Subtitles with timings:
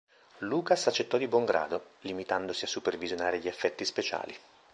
[0.39, 4.35] Lucas accettò di buon grado, limitandosi a supervisionare gli effetti speciali.